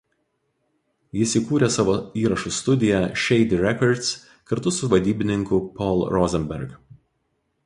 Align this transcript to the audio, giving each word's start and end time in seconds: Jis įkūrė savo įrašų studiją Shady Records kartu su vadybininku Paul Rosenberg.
Jis 1.17 1.33
įkūrė 1.39 1.69
savo 1.75 1.97
įrašų 2.23 2.53
studiją 2.61 3.03
Shady 3.25 3.61
Records 3.67 4.11
kartu 4.53 4.75
su 4.79 4.93
vadybininku 4.97 5.65
Paul 5.79 6.07
Rosenberg. 6.19 6.75